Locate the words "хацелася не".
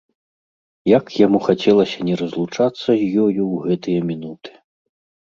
1.47-2.15